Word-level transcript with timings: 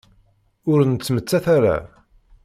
Ur 0.71 0.79
nettmettat 0.85 1.45
ara. 1.55 1.77